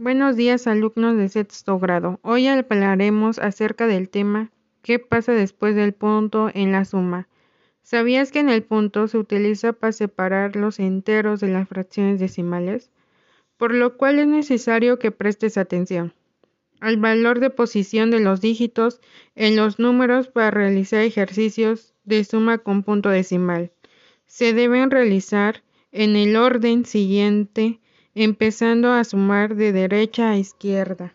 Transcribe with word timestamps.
Buenos 0.00 0.36
días 0.36 0.68
alumnos 0.68 1.16
de 1.16 1.28
sexto 1.28 1.76
grado. 1.80 2.20
Hoy 2.22 2.46
hablaremos 2.46 3.40
acerca 3.40 3.88
del 3.88 4.08
tema 4.08 4.52
¿Qué 4.80 5.00
pasa 5.00 5.32
después 5.32 5.74
del 5.74 5.92
punto 5.92 6.52
en 6.54 6.70
la 6.70 6.84
suma? 6.84 7.26
¿Sabías 7.82 8.30
que 8.30 8.38
en 8.38 8.48
el 8.48 8.62
punto 8.62 9.08
se 9.08 9.18
utiliza 9.18 9.72
para 9.72 9.90
separar 9.90 10.54
los 10.54 10.78
enteros 10.78 11.40
de 11.40 11.48
las 11.48 11.68
fracciones 11.68 12.20
decimales? 12.20 12.92
Por 13.56 13.74
lo 13.74 13.96
cual 13.96 14.20
es 14.20 14.28
necesario 14.28 15.00
que 15.00 15.10
prestes 15.10 15.58
atención 15.58 16.14
al 16.78 16.96
valor 16.98 17.40
de 17.40 17.50
posición 17.50 18.12
de 18.12 18.20
los 18.20 18.40
dígitos 18.40 19.00
en 19.34 19.56
los 19.56 19.80
números 19.80 20.28
para 20.28 20.52
realizar 20.52 21.00
ejercicios 21.00 21.92
de 22.04 22.22
suma 22.22 22.58
con 22.58 22.84
punto 22.84 23.08
decimal. 23.08 23.72
Se 24.26 24.52
deben 24.52 24.92
realizar 24.92 25.64
en 25.90 26.14
el 26.14 26.36
orden 26.36 26.84
siguiente 26.84 27.80
empezando 28.22 28.92
a 28.92 29.04
sumar 29.04 29.54
de 29.54 29.72
derecha 29.72 30.30
a 30.30 30.36
izquierda. 30.36 31.14